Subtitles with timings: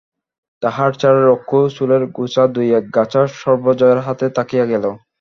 [0.63, 4.85] তাহার ছেঁড়া রুক্ষ চুলের গোছা দু-এক গাছা সর্বজয়ার হাতে থাকিয়া গেল।